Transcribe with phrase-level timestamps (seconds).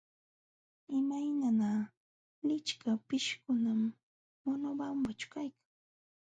[0.99, 1.69] Imaymana
[2.47, 3.81] lichka pishqukunam
[4.43, 5.51] Monobambaćhu kan.